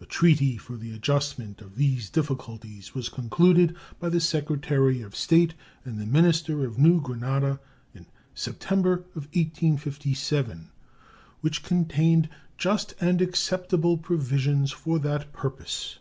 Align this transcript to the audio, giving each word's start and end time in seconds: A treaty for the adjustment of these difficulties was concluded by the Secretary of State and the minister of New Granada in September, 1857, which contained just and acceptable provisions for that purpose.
A 0.00 0.04
treaty 0.04 0.56
for 0.56 0.76
the 0.76 0.90
adjustment 0.92 1.60
of 1.60 1.76
these 1.76 2.10
difficulties 2.10 2.92
was 2.92 3.08
concluded 3.08 3.76
by 4.00 4.08
the 4.08 4.18
Secretary 4.18 5.00
of 5.00 5.14
State 5.14 5.54
and 5.84 5.96
the 5.96 6.06
minister 6.06 6.66
of 6.66 6.76
New 6.76 7.00
Granada 7.00 7.60
in 7.94 8.06
September, 8.34 9.04
1857, 9.12 10.72
which 11.40 11.62
contained 11.62 12.28
just 12.58 12.96
and 13.00 13.22
acceptable 13.22 13.96
provisions 13.96 14.72
for 14.72 14.98
that 14.98 15.32
purpose. 15.32 16.00